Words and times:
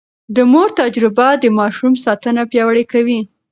د 0.35 0.37
مور 0.51 0.69
تجربه 0.79 1.27
د 1.43 1.45
ماشوم 1.59 1.93
ساتنه 2.05 2.41
پياوړې 2.51 2.83
کوي. 2.91 3.19